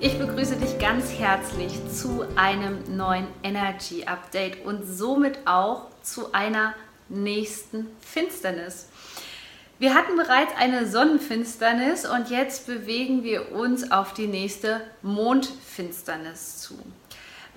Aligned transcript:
Ich 0.00 0.16
begrüße 0.16 0.54
dich 0.54 0.78
ganz 0.78 1.10
herzlich 1.10 1.72
zu 1.92 2.24
einem 2.36 2.96
neuen 2.96 3.26
Energy 3.42 4.04
Update 4.04 4.64
und 4.64 4.84
somit 4.84 5.40
auch 5.44 5.86
zu 6.02 6.32
einer 6.32 6.74
nächsten 7.08 7.88
Finsternis. 8.00 8.86
Wir 9.80 9.94
hatten 9.94 10.16
bereits 10.16 10.52
eine 10.56 10.86
Sonnenfinsternis 10.86 12.06
und 12.06 12.30
jetzt 12.30 12.68
bewegen 12.68 13.24
wir 13.24 13.50
uns 13.50 13.90
auf 13.90 14.14
die 14.14 14.28
nächste 14.28 14.82
Mondfinsternis 15.02 16.58
zu. 16.58 16.74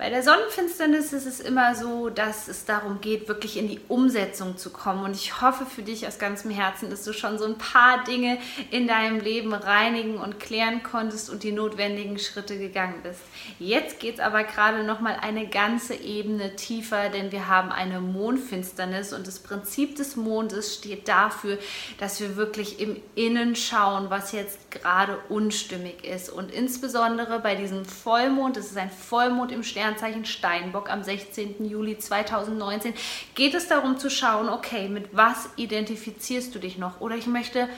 Bei 0.02 0.10
der 0.10 0.24
Sonnenfinsternis 0.24 1.12
ist 1.12 1.26
es 1.26 1.38
immer 1.38 1.76
so, 1.76 2.08
dass 2.08 2.48
es 2.48 2.64
darum 2.64 3.00
geht, 3.00 3.28
wirklich 3.28 3.56
in 3.56 3.68
die 3.68 3.78
Umsetzung 3.86 4.56
zu 4.56 4.70
kommen. 4.70 5.04
Und 5.04 5.14
ich 5.14 5.40
hoffe 5.40 5.64
für 5.64 5.82
dich 5.82 6.08
aus 6.08 6.18
ganzem 6.18 6.50
Herzen, 6.50 6.90
dass 6.90 7.04
du 7.04 7.12
schon 7.12 7.38
so 7.38 7.44
ein 7.44 7.56
paar 7.56 8.02
Dinge 8.02 8.38
in 8.72 8.88
deinem 8.88 9.20
Leben 9.20 9.54
reinigen 9.54 10.16
und 10.16 10.40
klären 10.40 10.82
konntest 10.82 11.30
und 11.30 11.44
die 11.44 11.52
notwendigen 11.52 12.18
Schritte 12.18 12.58
gegangen 12.58 12.96
bist. 13.04 13.20
Jetzt 13.60 14.00
geht 14.00 14.14
es 14.14 14.20
aber 14.20 14.42
gerade 14.42 14.82
noch 14.82 14.98
mal 14.98 15.16
eine 15.22 15.46
ganze 15.46 15.94
Ebene 15.94 16.56
tiefer, 16.56 17.08
denn 17.08 17.30
wir 17.30 17.46
haben 17.46 17.70
eine 17.70 18.00
Mondfinsternis 18.00 19.12
und 19.12 19.28
das 19.28 19.38
Prinzip 19.38 19.94
des 19.94 20.16
Mondes 20.16 20.74
steht 20.74 21.06
dafür, 21.06 21.58
dass 22.00 22.20
wir 22.20 22.34
wirklich 22.34 22.80
im 22.80 23.00
Innen 23.14 23.54
schauen, 23.54 24.10
was 24.10 24.32
jetzt 24.32 24.72
gerade 24.72 25.16
unstimmig 25.28 26.04
ist. 26.04 26.28
Und 26.28 26.50
insbesondere 26.50 27.38
bei 27.38 27.54
diesem 27.54 27.84
Vollmond, 27.84 28.56
das 28.56 28.66
ist 28.66 28.76
ein 28.76 28.90
Vollmond 28.90 29.52
im 29.52 29.62
Stern, 29.62 29.91
Sternzeichen 29.92 30.24
Steinbock 30.24 30.90
am 30.90 31.02
16. 31.02 31.66
Juli 31.68 31.98
2019 31.98 32.94
geht 33.34 33.54
es 33.54 33.68
darum 33.68 33.98
zu 33.98 34.10
schauen, 34.10 34.48
okay, 34.48 34.88
mit 34.88 35.10
was 35.12 35.50
identifizierst 35.56 36.54
du 36.54 36.58
dich 36.58 36.78
noch? 36.78 37.00
Oder 37.00 37.16
ich 37.16 37.26
möchte 37.26 37.68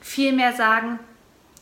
vielmehr 0.00 0.52
sagen, 0.52 0.98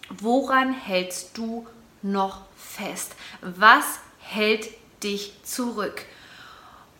woran 0.08 0.72
hältst 0.72 1.38
du 1.38 1.66
noch 2.02 2.42
fest? 2.56 3.14
Was 3.42 4.00
hält 4.18 4.70
dich 5.04 5.34
zurück? 5.44 6.04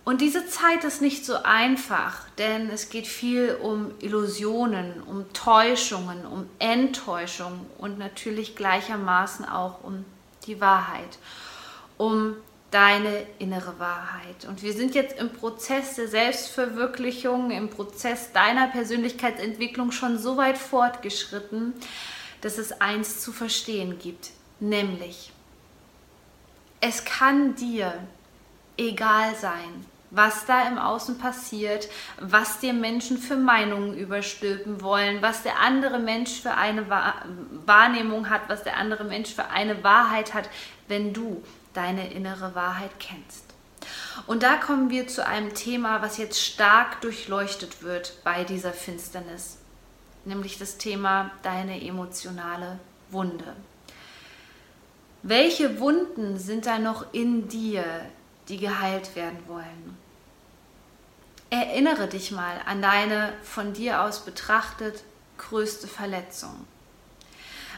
Und 0.05 0.21
diese 0.21 0.47
Zeit 0.47 0.85
ist 0.85 1.03
nicht 1.03 1.25
so 1.25 1.43
einfach, 1.43 2.29
denn 2.39 2.71
es 2.71 2.89
geht 2.89 3.09
viel 3.09 3.59
um 3.61 3.93
Illusionen, 4.01 5.03
um 5.03 5.33
Täuschungen, 5.33 6.25
um 6.25 6.49
Enttäuschung 6.61 7.67
und 7.79 7.99
natürlich 7.99 8.55
gleichermaßen 8.55 9.45
auch 9.45 9.83
um 9.83 10.05
die 10.47 10.61
Wahrheit, 10.61 11.19
um 11.99 12.37
deine 12.73 13.27
innere 13.39 13.79
Wahrheit. 13.79 14.47
Und 14.49 14.63
wir 14.63 14.73
sind 14.73 14.95
jetzt 14.95 15.19
im 15.21 15.31
Prozess 15.31 15.95
der 15.95 16.09
Selbstverwirklichung, 16.09 17.53
im 17.53 17.69
Prozess 17.69 18.33
deiner 18.33 18.67
Persönlichkeitsentwicklung 18.69 19.93
schon 19.93 20.19
so 20.19 20.37
weit 20.37 20.59
fortgeschritten, 20.59 21.75
dass 22.41 22.59
es 22.59 22.81
eins 22.81 23.21
zu 23.21 23.31
verstehen 23.31 23.99
gibt, 24.01 24.31
nämlich 24.59 25.33
es 26.81 27.05
kann 27.05 27.55
dir 27.55 27.95
egal 28.77 29.37
sein, 29.37 29.87
was 30.11 30.45
da 30.47 30.67
im 30.67 30.79
Außen 30.79 31.17
passiert, 31.17 31.89
was 32.21 32.59
dir 32.59 32.73
Menschen 32.73 33.19
für 33.19 33.37
Meinungen 33.37 33.97
überstülpen 33.97 34.83
wollen, 34.83 35.23
was 35.23 35.45
der 35.45 35.61
andere 35.61 36.01
Mensch 36.01 36.43
für 36.43 36.55
eine 36.55 36.91
Wahrnehmung 37.65 38.29
hat, 38.29 38.43
was 38.49 38.65
der 38.65 38.77
andere 38.77 39.05
Mensch 39.05 39.33
für 39.33 39.49
eine 39.49 39.85
Wahrheit 39.85 40.35
hat, 40.35 40.51
wenn 40.89 41.15
du 41.15 41.43
deine 41.75 42.13
innere 42.13 42.55
Wahrheit 42.55 42.99
kennst. 42.99 43.45
Und 44.27 44.43
da 44.43 44.57
kommen 44.57 44.91
wir 44.91 45.09
zu 45.09 45.27
einem 45.27 45.55
Thema, 45.55 46.03
was 46.03 46.19
jetzt 46.19 46.41
stark 46.41 47.01
durchleuchtet 47.01 47.83
wird 47.83 48.23
bei 48.25 48.45
dieser 48.45 48.73
Finsternis, 48.73 49.59
nämlich 50.25 50.59
das 50.59 50.79
Thema 50.79 51.31
deine 51.43 51.83
emotionale 51.83 52.79
Wunde. 53.11 53.57
Welche 55.23 55.79
Wunden 55.79 56.39
sind 56.39 56.67
da 56.67 56.79
noch 56.79 57.13
in 57.13 57.49
dir, 57.49 57.85
die 58.49 58.59
geheilt 58.59 59.15
werden 59.15 59.39
wollen? 59.47 59.97
Erinnere 61.51 62.09
dich 62.09 62.31
mal 62.31 62.61
an 62.67 62.83
deine 62.83 63.33
von 63.43 63.73
dir 63.73 64.03
aus 64.03 64.25
betrachtet 64.25 65.05
größte 65.39 65.87
Verletzung. 65.87 66.67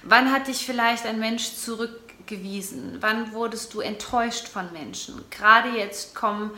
Wann 0.03 0.33
hat 0.33 0.47
dich 0.47 0.65
vielleicht 0.65 1.07
ein 1.07 1.19
Mensch 1.19 1.55
zurück 1.55 2.04
gewesen? 2.27 2.99
Wann 3.01 3.33
wurdest 3.33 3.75
du 3.75 3.81
enttäuscht 3.81 4.49
von 4.49 4.73
Menschen? 4.73 5.25
Gerade 5.31 5.71
jetzt 5.71 6.15
kommen 6.15 6.51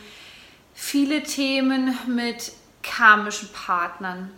viele 0.74 1.22
Themen 1.22 1.96
mit 2.06 2.52
karmischen 2.82 3.50
Partnern, 3.52 4.30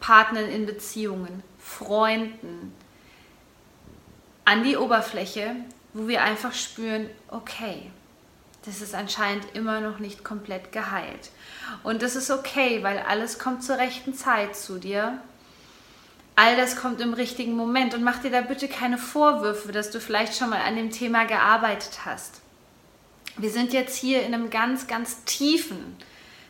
Partnern 0.00 0.48
in 0.48 0.66
Beziehungen, 0.66 1.42
Freunden 1.58 2.74
an 4.44 4.64
die 4.64 4.76
Oberfläche, 4.76 5.54
wo 5.92 6.08
wir 6.08 6.22
einfach 6.22 6.52
spüren, 6.52 7.08
okay, 7.28 7.90
das 8.64 8.82
ist 8.82 8.94
anscheinend 8.94 9.46
immer 9.54 9.80
noch 9.80 9.98
nicht 9.98 10.24
komplett 10.24 10.72
geheilt. 10.72 11.30
Und 11.82 12.02
das 12.02 12.16
ist 12.16 12.30
okay, 12.30 12.82
weil 12.82 12.98
alles 12.98 13.38
kommt 13.38 13.62
zur 13.62 13.78
rechten 13.78 14.14
Zeit 14.14 14.56
zu 14.56 14.78
dir 14.78 15.20
all 16.40 16.56
das 16.56 16.74
kommt 16.74 17.02
im 17.02 17.12
richtigen 17.12 17.54
Moment 17.54 17.92
und 17.92 18.02
mach 18.02 18.22
dir 18.22 18.30
da 18.30 18.40
bitte 18.40 18.66
keine 18.66 18.96
Vorwürfe, 18.96 19.72
dass 19.72 19.90
du 19.90 20.00
vielleicht 20.00 20.34
schon 20.34 20.48
mal 20.48 20.62
an 20.62 20.74
dem 20.74 20.90
Thema 20.90 21.26
gearbeitet 21.26 22.06
hast. 22.06 22.40
Wir 23.36 23.50
sind 23.50 23.74
jetzt 23.74 23.94
hier 23.94 24.22
in 24.22 24.32
einem 24.32 24.48
ganz, 24.48 24.86
ganz 24.86 25.22
tiefen 25.24 25.98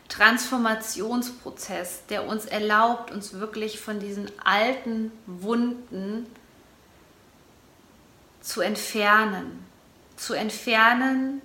Transformationsprozess, 0.07 2.05
der 2.09 2.25
uns 2.25 2.45
erlaubt, 2.45 3.11
uns 3.11 3.33
wirklich 3.33 3.81
von 3.81 3.99
diesen 3.99 4.31
alten 4.41 5.11
Wunden 5.25 6.25
zu 8.39 8.61
entfernen. 8.61 9.65
Zu 10.15 10.35
entfernen 10.35 11.41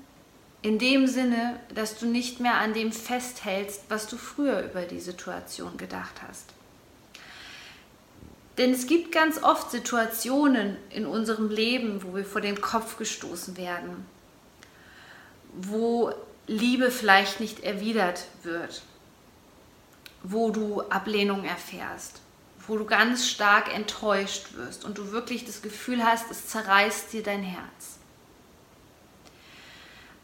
in 0.62 0.78
dem 0.78 1.08
Sinne, 1.08 1.58
dass 1.74 1.98
du 1.98 2.06
nicht 2.06 2.38
mehr 2.38 2.54
an 2.54 2.74
dem 2.74 2.92
festhältst, 2.92 3.82
was 3.88 4.06
du 4.06 4.16
früher 4.16 4.62
über 4.62 4.82
die 4.82 5.00
Situation 5.00 5.76
gedacht 5.76 6.22
hast. 6.28 6.55
Denn 8.58 8.72
es 8.72 8.86
gibt 8.86 9.12
ganz 9.12 9.42
oft 9.42 9.70
Situationen 9.70 10.76
in 10.90 11.06
unserem 11.06 11.50
Leben, 11.50 12.02
wo 12.02 12.14
wir 12.14 12.24
vor 12.24 12.40
den 12.40 12.60
Kopf 12.60 12.96
gestoßen 12.96 13.56
werden, 13.56 14.06
wo 15.52 16.12
Liebe 16.46 16.90
vielleicht 16.90 17.40
nicht 17.40 17.60
erwidert 17.60 18.26
wird, 18.42 18.82
wo 20.22 20.50
du 20.50 20.82
Ablehnung 20.82 21.44
erfährst, 21.44 22.20
wo 22.66 22.76
du 22.78 22.86
ganz 22.86 23.28
stark 23.28 23.74
enttäuscht 23.74 24.54
wirst 24.54 24.84
und 24.84 24.96
du 24.96 25.12
wirklich 25.12 25.44
das 25.44 25.60
Gefühl 25.60 26.02
hast, 26.02 26.30
es 26.30 26.48
zerreißt 26.48 27.12
dir 27.12 27.22
dein 27.22 27.42
Herz. 27.42 27.98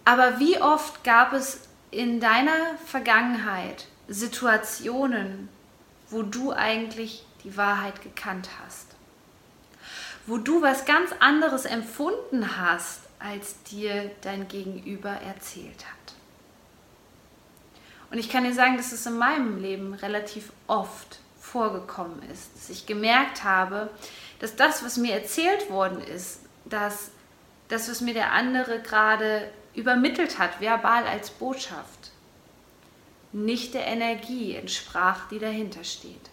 Aber 0.04 0.40
wie 0.40 0.60
oft 0.60 1.04
gab 1.04 1.32
es 1.32 1.60
in 1.90 2.18
deiner 2.18 2.76
Vergangenheit 2.86 3.86
Situationen, 4.08 5.48
wo 6.08 6.22
du 6.22 6.52
eigentlich 6.52 7.24
die 7.44 7.56
Wahrheit 7.56 8.02
gekannt 8.02 8.48
hast. 8.62 8.88
Wo 10.26 10.38
du 10.38 10.62
was 10.62 10.84
ganz 10.84 11.10
anderes 11.20 11.64
empfunden 11.64 12.56
hast, 12.56 13.00
als 13.18 13.62
dir 13.64 14.10
dein 14.20 14.48
Gegenüber 14.48 15.10
erzählt 15.10 15.84
hat. 15.84 16.14
Und 18.10 18.18
ich 18.18 18.28
kann 18.28 18.44
dir 18.44 18.52
sagen, 18.52 18.76
dass 18.76 18.92
es 18.92 19.06
in 19.06 19.16
meinem 19.16 19.60
Leben 19.60 19.94
relativ 19.94 20.52
oft 20.66 21.18
vorgekommen 21.40 22.22
ist, 22.30 22.54
dass 22.54 22.70
ich 22.70 22.86
gemerkt 22.86 23.42
habe, 23.44 23.90
dass 24.38 24.56
das, 24.56 24.84
was 24.84 24.96
mir 24.96 25.14
erzählt 25.14 25.70
worden 25.70 26.00
ist, 26.00 26.40
dass 26.64 27.10
das, 27.68 27.88
was 27.88 28.00
mir 28.00 28.14
der 28.14 28.32
andere 28.32 28.80
gerade 28.80 29.50
übermittelt 29.74 30.38
hat, 30.38 30.60
verbal 30.60 31.04
als 31.06 31.30
Botschaft, 31.30 32.10
nicht 33.32 33.72
der 33.72 33.86
Energie 33.86 34.54
entsprach, 34.54 35.28
die 35.28 35.38
dahinter 35.38 35.84
steht. 35.84 36.31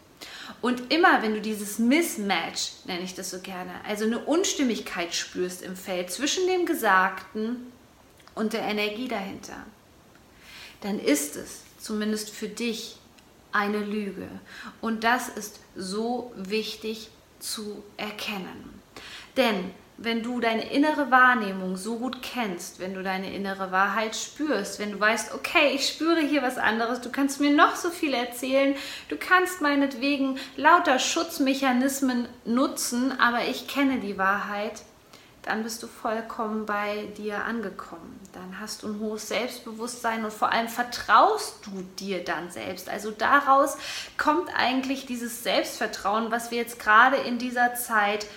Und 0.62 0.92
immer, 0.94 1.22
wenn 1.22 1.34
du 1.34 1.42
dieses 1.42 1.80
Mismatch, 1.80 2.72
nenne 2.86 3.02
ich 3.02 3.16
das 3.16 3.30
so 3.30 3.40
gerne, 3.40 3.72
also 3.88 4.06
eine 4.06 4.20
Unstimmigkeit 4.20 5.14
spürst 5.14 5.62
im 5.62 5.76
Feld 5.76 6.12
zwischen 6.12 6.48
dem 6.48 6.66
Gesagten 6.66 7.72
und 8.36 8.54
der 8.54 8.62
Energie 8.62 9.08
dahinter, 9.08 9.66
dann 10.82 11.00
ist 11.00 11.36
es 11.36 11.62
zumindest 11.80 12.30
für 12.30 12.48
dich 12.48 12.98
eine 13.52 13.80
Lüge. 13.80 14.28
Und 14.82 15.04
das 15.04 15.30
ist 15.30 15.60
so 15.76 16.32
wichtig 16.36 17.10
zu 17.40 17.84
erkennen. 17.98 18.82
Denn 19.38 19.72
wenn 20.02 20.24
du 20.24 20.40
deine 20.40 20.72
innere 20.72 21.12
Wahrnehmung 21.12 21.76
so 21.76 21.98
gut 21.98 22.22
kennst, 22.22 22.80
wenn 22.80 22.94
du 22.94 23.04
deine 23.04 23.34
innere 23.34 23.72
Wahrheit 23.72 24.16
spürst, 24.16 24.80
wenn 24.80 24.94
du 24.94 25.00
weißt, 25.00 25.34
okay, 25.34 25.72
ich 25.74 25.90
spüre 25.90 26.22
hier 26.22 26.42
was 26.42 26.58
anderes, 26.58 27.02
du 27.02 27.12
kannst 27.12 27.42
mir 27.42 27.54
noch 27.54 27.76
so 27.76 27.90
viel 27.90 28.14
erzählen, 28.14 28.76
du 29.10 29.18
kannst 29.18 29.62
meinetwegen 29.62 30.40
lauter 30.56 31.00
Schutzmechanismen 31.00 32.30
nutzen, 32.46 33.20
aber 33.20 33.44
ich 33.50 33.68
kenne 33.68 34.00
die 34.00 34.18
Wahrheit, 34.18 34.84
dann 35.42 35.64
bist 35.64 35.84
du 35.84 35.88
vollkommen 35.88 36.66
bei 36.66 37.08
dir 37.18 37.44
angekommen. 37.44 38.20
Dann 38.34 38.60
hast 38.60 38.84
du 38.84 38.88
ein 38.88 39.00
hohes 39.00 39.30
Selbstbewusstsein 39.30 40.24
und 40.24 40.32
vor 40.32 40.52
allem 40.52 40.68
vertraust 40.68 41.66
du 41.66 41.84
dir 41.98 42.24
dann 42.24 42.52
selbst. 42.52 42.90
Also 42.90 43.12
daraus 43.12 43.78
kommt 44.18 44.50
eigentlich 44.56 45.06
dieses 45.06 45.44
Selbstvertrauen, 45.44 46.32
was 46.32 46.52
wir 46.52 46.58
jetzt 46.58 46.80
gerade 46.80 47.18
in 47.18 47.38
dieser 47.38 47.74
Zeit 47.76 48.28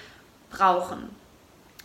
brauchen. 0.50 1.21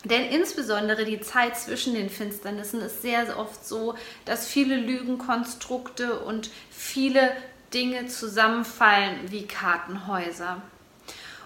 Denn 0.04 0.30
insbesondere 0.30 1.06
die 1.06 1.22
Zeit 1.22 1.58
zwischen 1.58 1.94
den 1.94 2.10
Finsternissen 2.10 2.82
ist 2.82 3.02
sehr 3.02 3.38
oft 3.38 3.66
so, 3.66 3.96
dass 4.26 4.48
viele 4.48 4.78
Lügenkonstrukte 4.78 6.20
und 6.20 6.50
viele 6.70 7.32
Dinge 7.74 8.08
zusammenfallen 8.08 9.32
wie 9.32 9.48
Kartenhäuser. 9.48 10.62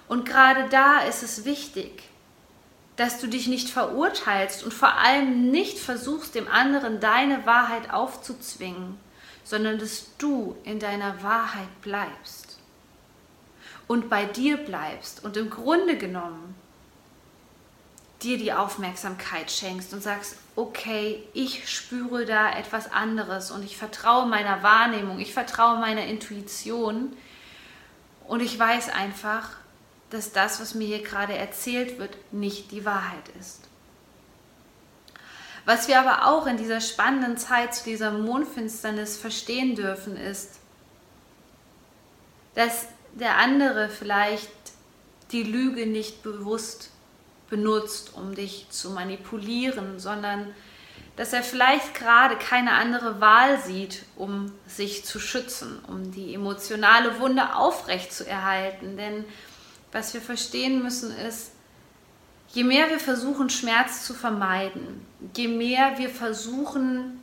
Und 0.07 0.25
gerade 0.25 0.67
da 0.69 0.99
ist 0.99 1.23
es 1.23 1.45
wichtig, 1.45 2.03
dass 2.97 3.19
du 3.19 3.27
dich 3.27 3.47
nicht 3.47 3.69
verurteilst 3.69 4.63
und 4.63 4.73
vor 4.73 4.93
allem 4.93 5.49
nicht 5.49 5.79
versuchst, 5.79 6.35
dem 6.35 6.47
anderen 6.47 6.99
deine 6.99 7.45
Wahrheit 7.45 7.91
aufzuzwingen, 7.91 8.99
sondern 9.43 9.79
dass 9.79 10.05
du 10.17 10.55
in 10.63 10.79
deiner 10.79 11.23
Wahrheit 11.23 11.81
bleibst 11.81 12.59
und 13.87 14.09
bei 14.09 14.25
dir 14.25 14.57
bleibst 14.57 15.23
und 15.23 15.35
im 15.37 15.49
Grunde 15.49 15.97
genommen 15.97 16.55
dir 18.23 18.37
die 18.37 18.53
Aufmerksamkeit 18.53 19.51
schenkst 19.51 19.93
und 19.93 20.03
sagst, 20.03 20.35
okay, 20.55 21.23
ich 21.33 21.69
spüre 21.69 22.25
da 22.25 22.55
etwas 22.55 22.91
anderes 22.91 23.51
und 23.51 23.63
ich 23.63 23.77
vertraue 23.77 24.27
meiner 24.27 24.63
Wahrnehmung, 24.63 25.19
ich 25.19 25.33
vertraue 25.33 25.79
meiner 25.79 26.05
Intuition 26.05 27.15
und 28.27 28.41
ich 28.41 28.57
weiß 28.57 28.89
einfach, 28.89 29.49
dass 30.09 30.31
das, 30.31 30.61
was 30.61 30.75
mir 30.75 30.87
hier 30.87 31.03
gerade 31.03 31.35
erzählt 31.35 31.97
wird, 31.97 32.15
nicht 32.31 32.71
die 32.71 32.85
Wahrheit 32.85 33.29
ist. 33.39 33.61
Was 35.65 35.87
wir 35.87 35.99
aber 35.99 36.27
auch 36.27 36.47
in 36.47 36.57
dieser 36.57 36.81
spannenden 36.81 37.37
Zeit 37.37 37.75
zu 37.75 37.83
dieser 37.83 38.11
Mondfinsternis 38.11 39.17
verstehen 39.17 39.75
dürfen, 39.75 40.17
ist, 40.17 40.59
dass 42.55 42.87
der 43.13 43.37
andere 43.37 43.89
vielleicht 43.89 44.51
die 45.31 45.43
Lüge 45.43 45.85
nicht 45.85 46.23
bewusst 46.23 46.89
benutzt, 47.51 48.13
um 48.15 48.33
dich 48.33 48.65
zu 48.71 48.89
manipulieren, 48.89 49.99
sondern 49.99 50.47
dass 51.17 51.33
er 51.33 51.43
vielleicht 51.43 51.93
gerade 51.93 52.37
keine 52.37 52.71
andere 52.71 53.21
Wahl 53.21 53.61
sieht, 53.61 54.03
um 54.15 54.51
sich 54.65 55.05
zu 55.05 55.19
schützen, 55.19 55.77
um 55.87 56.11
die 56.11 56.33
emotionale 56.33 57.19
Wunde 57.19 57.55
aufrecht 57.55 58.11
zu 58.11 58.25
erhalten. 58.25 58.97
Denn 58.97 59.25
was 59.91 60.15
wir 60.15 60.21
verstehen 60.21 60.81
müssen 60.81 61.15
ist, 61.15 61.51
je 62.53 62.63
mehr 62.63 62.89
wir 62.89 62.99
versuchen, 62.99 63.49
Schmerz 63.49 64.07
zu 64.07 64.13
vermeiden, 64.13 65.05
je 65.35 65.49
mehr 65.49 65.97
wir 65.97 66.09
versuchen, 66.09 67.19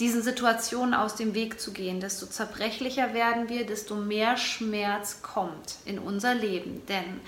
diesen 0.00 0.22
Situationen 0.22 0.94
aus 0.94 1.16
dem 1.16 1.34
Weg 1.34 1.60
zu 1.60 1.72
gehen, 1.72 2.00
desto 2.00 2.26
zerbrechlicher 2.26 3.12
werden 3.12 3.50
wir, 3.50 3.66
desto 3.66 3.94
mehr 3.94 4.38
Schmerz 4.38 5.20
kommt 5.20 5.76
in 5.84 5.98
unser 5.98 6.34
Leben. 6.34 6.82
Denn 6.86 7.20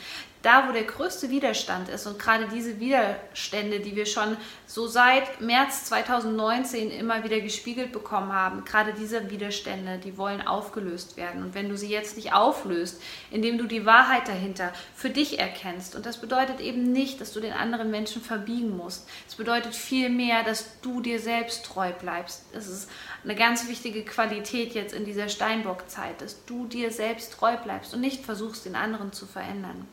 da, 0.44 0.69
wo 0.69 0.73
der 0.73 0.85
größte 0.85 1.31
Widerstand 1.31 1.88
ist 1.88 2.06
und 2.06 2.19
gerade 2.19 2.49
diese 2.49 2.79
Widerstände, 2.79 3.81
die 3.81 3.96
wir 3.96 4.05
schon 4.05 4.37
so 4.67 4.87
seit 4.87 5.41
März 5.41 5.87
2019 5.87 6.91
immer 6.91 7.25
wieder 7.25 7.41
gespiegelt 7.41 7.93
bekommen 7.93 8.32
haben, 8.32 8.64
gerade 8.64 8.93
diese 8.93 9.31
Widerstände, 9.31 9.99
die 9.99 10.19
wollen 10.19 10.46
aufgelöst 10.46 11.17
werden. 11.17 11.43
Und 11.43 11.55
wenn 11.55 11.70
du 11.70 11.79
sie 11.79 11.88
jetzt 11.88 12.17
nicht 12.17 12.35
auflöst, 12.35 13.00
indem 13.31 13.56
du 13.56 13.64
die 13.64 13.87
Wahrheit 13.87 14.29
dahinter 14.29 14.73
für 14.94 15.08
dich 15.08 15.38
erkennst, 15.38 15.96
und 15.96 16.05
das 16.05 16.19
bedeutet 16.20 16.61
eben 16.61 16.93
nicht, 16.93 17.23
dass 17.23 17.32
du 17.32 17.40
den 17.40 17.52
anderen 17.55 17.90
Menschen 17.90 18.20
verbiegen 18.20 18.76
musst. 18.76 19.08
Es 19.26 19.37
bedeutet 19.37 19.75
vielmehr, 19.75 20.43
dass 20.43 20.79
du 20.82 21.00
dir 21.00 21.20
selbst 21.20 21.64
treu 21.64 21.90
bleibst. 21.93 22.44
Es 22.52 22.69
ist 22.69 22.90
eine 23.23 23.35
ganz 23.35 23.67
wichtige 23.67 24.05
Qualität 24.05 24.75
jetzt 24.75 24.94
in 24.94 25.06
dieser 25.06 25.31
Steinbock-Zeit, 25.31 26.20
dass 26.20 26.44
du 26.44 26.67
dir 26.67 26.90
selbst 26.90 27.32
treu 27.32 27.56
bleibst 27.56 27.94
und 27.94 28.02
nicht 28.02 28.25
versuchst, 28.25 28.67
den 28.67 28.76
anderen 28.76 29.12
zu 29.12 29.25
verändern 29.25 29.87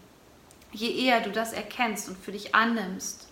je 0.72 1.06
eher 1.06 1.22
du 1.22 1.32
das 1.32 1.54
erkennst 1.54 2.10
und 2.10 2.18
für 2.18 2.32
dich 2.32 2.56
annimmst 2.56 3.28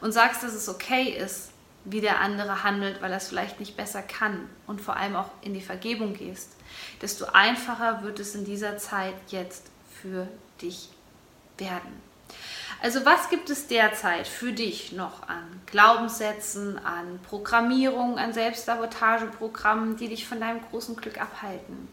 und 0.00 0.12
sagst, 0.12 0.42
dass 0.42 0.54
es 0.54 0.68
okay 0.68 1.10
ist, 1.10 1.50
wie 1.84 2.00
der 2.00 2.20
andere 2.20 2.64
handelt, 2.64 3.00
weil 3.00 3.10
er 3.10 3.18
es 3.18 3.28
vielleicht 3.28 3.60
nicht 3.60 3.76
besser 3.76 4.02
kann 4.02 4.48
und 4.66 4.80
vor 4.80 4.96
allem 4.96 5.16
auch 5.16 5.30
in 5.42 5.54
die 5.54 5.60
Vergebung 5.60 6.14
gehst, 6.14 6.50
desto 7.00 7.26
einfacher 7.26 8.02
wird 8.02 8.20
es 8.20 8.34
in 8.34 8.44
dieser 8.44 8.76
Zeit 8.78 9.14
jetzt 9.28 9.66
für 10.02 10.28
dich 10.60 10.90
werden. 11.56 12.08
Also 12.80 13.04
was 13.04 13.28
gibt 13.30 13.50
es 13.50 13.66
derzeit 13.66 14.28
für 14.28 14.52
dich 14.52 14.92
noch 14.92 15.28
an 15.28 15.60
Glaubenssätzen, 15.66 16.78
an 16.78 17.18
Programmierung, 17.28 18.18
an 18.18 18.32
Selbstsabotageprogrammen, 18.32 19.96
die 19.96 20.08
dich 20.08 20.28
von 20.28 20.40
deinem 20.40 20.60
großen 20.70 20.94
Glück 20.94 21.20
abhalten, 21.20 21.88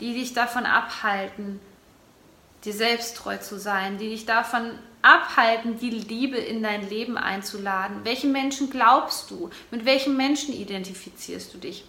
die 0.00 0.12
dich 0.12 0.34
davon 0.34 0.66
abhalten, 0.66 1.60
dir 2.64 2.72
selbst 2.72 3.16
treu 3.16 3.36
zu 3.38 3.58
sein, 3.58 3.98
die 3.98 4.10
dich 4.10 4.26
davon 4.26 4.72
abhalten, 5.02 5.78
die 5.78 5.90
Liebe 5.90 6.36
in 6.36 6.62
dein 6.62 6.88
Leben 6.88 7.16
einzuladen. 7.16 8.04
Welchen 8.04 8.32
Menschen 8.32 8.70
glaubst 8.70 9.30
du? 9.30 9.50
Mit 9.70 9.84
welchen 9.84 10.16
Menschen 10.16 10.54
identifizierst 10.54 11.54
du 11.54 11.58
dich? 11.58 11.84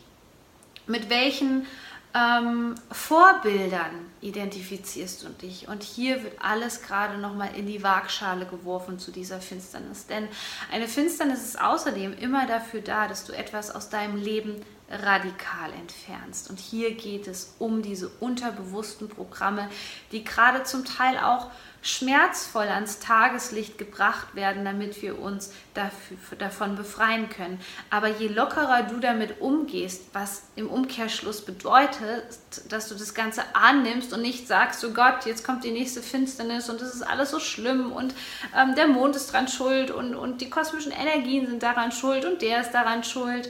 Mit 0.88 1.10
welchen 1.10 1.66
ähm, 2.14 2.76
Vorbildern 2.90 3.92
identifizierst 4.22 5.24
du 5.24 5.30
dich? 5.30 5.68
Und 5.68 5.84
hier 5.84 6.24
wird 6.24 6.36
alles 6.42 6.82
gerade 6.82 7.18
nochmal 7.18 7.50
in 7.56 7.68
die 7.68 7.84
Waagschale 7.84 8.46
geworfen 8.46 8.98
zu 8.98 9.12
dieser 9.12 9.42
Finsternis. 9.42 10.08
Denn 10.08 10.28
eine 10.72 10.88
Finsternis 10.88 11.44
ist 11.44 11.62
außerdem 11.62 12.18
immer 12.18 12.48
dafür 12.48 12.82
da, 12.82 13.08
dass 13.08 13.26
du 13.26 13.34
etwas 13.34 13.76
aus 13.76 13.90
deinem 13.90 14.16
Leben 14.16 14.56
radikal 14.92 15.72
entfernst. 15.74 16.50
Und 16.50 16.60
hier 16.60 16.94
geht 16.96 17.28
es 17.28 17.56
um 17.60 17.82
diese 17.82 18.10
unterbewussten 18.20 19.10
Programme, 19.10 19.70
die 20.12 20.24
gerade 20.24 20.64
zum 20.64 20.86
Teil 20.86 21.18
auch 21.18 21.50
schmerzvoll 21.84 22.68
ans 22.68 23.00
Tageslicht 23.00 23.78
gebracht 23.80 24.36
werden, 24.36 24.64
damit 24.66 25.02
wir 25.02 25.20
uns 25.20 25.52
dafür, 25.74 26.18
davon 26.38 26.76
befreien 26.76 27.30
können. 27.30 27.60
Aber 27.90 28.08
je 28.08 28.28
lockerer 28.28 28.84
du 28.84 29.00
damit 29.00 29.42
umgehst, 29.42 30.04
was 30.14 30.44
im 30.56 30.70
Umkehrschluss 30.70 31.44
bedeutet, 31.44 32.24
dass 32.70 32.88
du 32.88 32.96
das 32.96 33.16
Ganze 33.16 33.44
annimmst 33.54 34.14
und 34.14 34.22
nicht 34.22 34.48
sagst, 34.48 34.86
oh 34.86 34.92
Gott, 34.92 35.26
jetzt 35.26 35.44
kommt 35.44 35.64
die 35.64 35.72
nächste 35.72 36.04
Finsternis 36.04 36.70
und 36.70 36.82
es 36.82 36.94
ist 36.94 37.02
alles 37.02 37.32
so 37.32 37.40
schlimm 37.40 37.92
und 37.92 38.14
ähm, 38.56 38.76
der 38.76 38.88
Mond 38.88 39.16
ist 39.16 39.34
dran 39.34 39.48
schuld 39.48 39.90
und, 39.90 40.14
und 40.14 40.42
die 40.42 40.52
kosmischen 40.52 40.92
Energien 40.92 41.48
sind 41.48 41.64
daran 41.64 41.92
schuld 41.92 42.26
und 42.26 42.44
der 42.44 42.62
ist 42.62 42.72
daran 42.72 43.04
schuld 43.04 43.50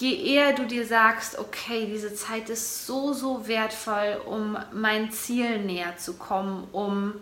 je 0.00 0.14
eher 0.14 0.54
du 0.54 0.66
dir 0.66 0.86
sagst, 0.86 1.38
okay, 1.38 1.86
diese 1.86 2.14
Zeit 2.14 2.48
ist 2.48 2.86
so, 2.86 3.12
so 3.12 3.46
wertvoll, 3.46 4.20
um 4.26 4.56
mein 4.72 5.12
Ziel 5.12 5.58
näher 5.58 5.96
zu 5.96 6.14
kommen, 6.14 6.66
um 6.72 7.14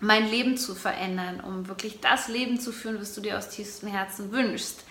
mein 0.00 0.28
Leben 0.28 0.56
zu 0.56 0.74
verändern, 0.74 1.40
um 1.40 1.68
wirklich 1.68 2.00
das 2.00 2.28
Leben 2.28 2.60
zu 2.60 2.72
führen, 2.72 3.00
was 3.00 3.14
du 3.14 3.20
dir 3.20 3.38
aus 3.38 3.48
tiefstem 3.48 3.88
Herzen 3.88 4.32
wünschst, 4.32 4.84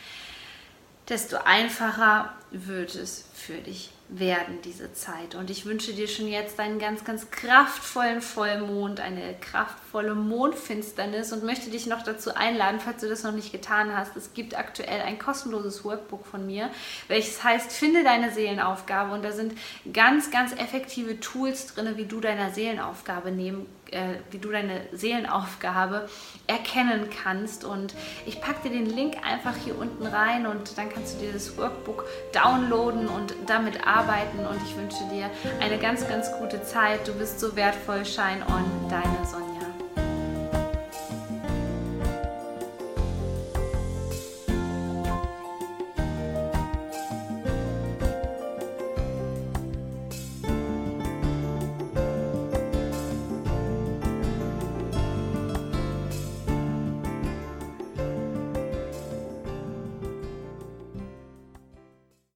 desto 1.09 1.37
einfacher 1.37 2.33
wird 2.53 2.95
es 2.95 3.25
für 3.33 3.57
dich 3.57 3.89
werden, 4.09 4.59
diese 4.63 4.93
Zeit. 4.93 5.33
Und 5.33 5.49
ich 5.49 5.65
wünsche 5.65 5.93
dir 5.93 6.07
schon 6.07 6.27
jetzt 6.27 6.59
einen 6.59 6.77
ganz, 6.77 7.03
ganz 7.03 7.31
kraftvollen 7.31 8.21
Vollmond, 8.21 8.99
eine 8.99 9.33
kraftvolle 9.41 10.13
Mondfinsternis 10.13 11.33
und 11.33 11.43
möchte 11.43 11.71
dich 11.71 11.87
noch 11.87 12.03
dazu 12.03 12.35
einladen, 12.35 12.79
falls 12.79 13.01
du 13.01 13.09
das 13.09 13.23
noch 13.23 13.31
nicht 13.31 13.51
getan 13.51 13.95
hast. 13.97 14.15
Es 14.15 14.35
gibt 14.35 14.57
aktuell 14.57 15.01
ein 15.01 15.17
kostenloses 15.17 15.83
Workbook 15.83 16.27
von 16.27 16.45
mir, 16.45 16.69
welches 17.07 17.43
heißt, 17.43 17.71
finde 17.71 18.03
deine 18.03 18.31
Seelenaufgabe. 18.31 19.13
Und 19.15 19.23
da 19.23 19.31
sind 19.31 19.53
ganz, 19.91 20.29
ganz 20.29 20.53
effektive 20.53 21.19
Tools 21.19 21.73
drin, 21.73 21.93
wie 21.95 22.05
du 22.05 22.19
deiner 22.19 22.51
Seelenaufgabe 22.51 23.31
nehmen 23.31 23.65
äh, 23.93 24.15
wie 24.31 24.39
du 24.39 24.49
deine 24.49 24.81
Seelenaufgabe 24.91 26.09
erkennen 26.47 27.09
kannst. 27.23 27.63
Und 27.63 27.93
ich 28.25 28.41
packe 28.41 28.69
dir 28.69 28.75
den 28.75 28.87
Link 28.87 29.17
einfach 29.23 29.55
hier 29.63 29.77
unten 29.77 30.05
rein 30.05 30.47
und 30.47 30.77
dann 30.77 30.89
kannst 30.89 31.15
du 31.15 31.25
dir 31.25 31.33
das 31.33 31.57
Workbook 31.57 32.05
downloaden 32.43 33.07
und 33.07 33.35
damit 33.47 33.85
arbeiten. 33.85 34.39
Und 34.39 34.59
ich 34.67 34.75
wünsche 34.75 35.03
dir 35.11 35.29
eine 35.59 35.77
ganz, 35.77 36.07
ganz 36.07 36.31
gute 36.39 36.63
Zeit. 36.63 37.07
Du 37.07 37.13
bist 37.13 37.39
so 37.39 37.55
wertvoll. 37.55 38.05
Shine 38.05 38.45
on, 38.47 38.89
deine 38.89 39.25
Sonne. 39.25 39.42